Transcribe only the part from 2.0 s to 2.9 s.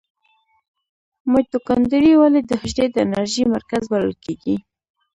ولې د حجرې